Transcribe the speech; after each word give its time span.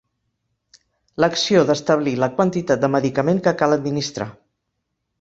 L'acció 1.25 1.61
d'establir 1.69 2.15
la 2.23 2.31
quantitat 2.41 2.83
de 2.87 2.93
medicament 2.97 3.45
que 3.49 3.57
cal 3.63 3.81
administrar. 3.81 4.33